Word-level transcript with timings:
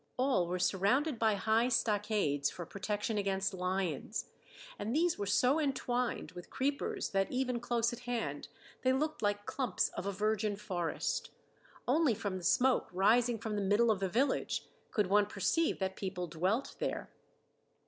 All 0.17 0.47
were 0.47 0.57
surrounded 0.57 1.19
by 1.19 1.35
high 1.35 1.67
stockades 1.69 2.49
for 2.49 2.65
protection 2.65 3.19
against 3.19 3.53
lions, 3.53 4.29
and 4.79 4.95
these 4.95 5.19
were 5.19 5.27
so 5.27 5.59
entwined 5.59 6.31
with 6.31 6.49
creepers 6.49 7.09
that 7.11 7.31
even 7.31 7.59
close 7.59 7.93
at 7.93 7.99
hand 7.99 8.47
they 8.81 8.93
looked 8.93 9.21
like 9.21 9.45
clumps 9.45 9.89
of 9.89 10.07
a 10.07 10.11
virgin 10.11 10.55
forest. 10.55 11.29
Only 11.87 12.15
from 12.15 12.37
the 12.39 12.43
smoke 12.43 12.89
rising 12.91 13.37
from 13.37 13.55
the 13.55 13.61
middle 13.61 13.91
of 13.91 13.99
the 13.99 14.09
village 14.09 14.65
could 14.89 15.05
one 15.05 15.27
perceive 15.27 15.77
that 15.77 15.95
people 15.95 16.25
dwelt 16.25 16.77
there. 16.79 17.11